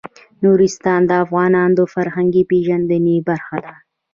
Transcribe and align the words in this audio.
نورستان 0.43 1.01
د 1.05 1.11
افغانانو 1.23 1.75
د 1.79 1.81
فرهنګي 1.93 2.43
پیژندنې 2.51 3.15
برخه 3.29 3.57
ده. 3.65 3.73